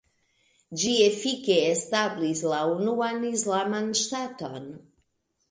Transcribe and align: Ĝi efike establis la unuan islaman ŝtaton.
Ĝi 0.83 0.93
efike 1.07 1.57
establis 1.73 2.41
la 2.55 2.63
unuan 2.73 3.21
islaman 3.33 3.93
ŝtaton. 4.03 4.69